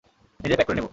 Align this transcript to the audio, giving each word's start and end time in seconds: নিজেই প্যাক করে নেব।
নিজেই 0.39 0.57
প্যাক 0.57 0.67
করে 0.67 0.75
নেব। 0.77 0.87